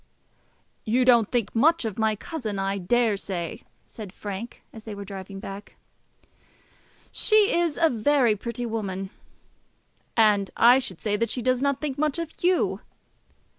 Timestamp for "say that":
11.01-11.29